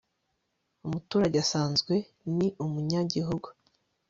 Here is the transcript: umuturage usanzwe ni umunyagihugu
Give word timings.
umuturage 0.85 1.35
usanzwe 1.45 1.93
ni 2.35 2.47
umunyagihugu 2.63 3.47